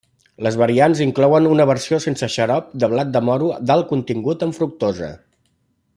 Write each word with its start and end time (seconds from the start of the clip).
Les 0.45 0.55
variants 0.61 1.01
inclouen 1.05 1.49
una 1.49 1.67
versió 1.73 1.99
sense 2.07 2.29
xarop 2.37 2.73
de 2.85 2.91
blat 2.95 3.13
de 3.19 3.23
moro 3.29 3.53
d'alt 3.69 3.89
contingut 3.93 4.47
en 4.49 4.57
fructosa. 4.61 5.13